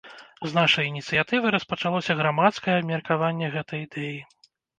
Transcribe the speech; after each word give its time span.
З 0.43 0.47
нашай 0.59 0.87
ініцыятывы 0.91 1.51
распачалося 1.55 2.15
грамадскае 2.23 2.75
абмеркаванне 2.81 3.53
гэтай 3.59 3.87
ідэі. 3.87 4.19